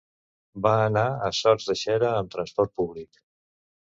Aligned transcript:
Va 0.65 0.71
anar 0.85 1.03
a 1.27 1.29
Sot 1.41 1.67
de 1.67 1.77
Xera 1.85 2.09
amb 2.23 2.33
transport 2.37 2.77
públic. 2.83 3.25